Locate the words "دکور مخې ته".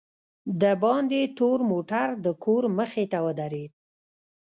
2.25-3.17